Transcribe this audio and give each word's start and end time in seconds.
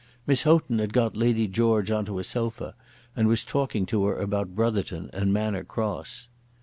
Miss 0.25 0.41
Houghton 0.41 0.79
had 0.79 0.93
got 0.93 1.15
Lady 1.15 1.47
George 1.47 1.91
on 1.91 2.05
to 2.05 2.17
a 2.17 2.23
sofa, 2.23 2.73
and 3.15 3.27
was 3.27 3.43
talking 3.43 3.85
to 3.85 4.05
her 4.05 4.15
about 4.17 4.55
Brotherton 4.55 5.11
and 5.13 5.31
Manor 5.31 5.63
Cross. 5.63 6.27